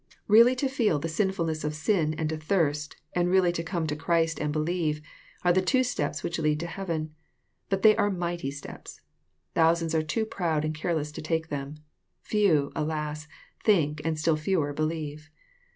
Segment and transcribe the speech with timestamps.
[0.27, 3.85] Really to feel the sin fulness of sin and to thirst, and really to come
[3.85, 4.99] to Christ \ and believe,
[5.43, 7.13] are the two steps which lead to heaven.
[7.69, 9.01] But they are mighty steps.
[9.53, 11.75] Thousands are too proud and careless to take them.
[12.23, 15.29] Few, alas I think, and still fewer believe.